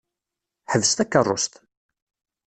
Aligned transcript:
Ḥbes 0.71 0.91
takeṛṛust! 0.97 1.53